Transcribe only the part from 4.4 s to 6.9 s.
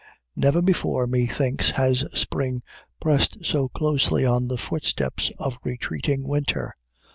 the footsteps of retreating winter.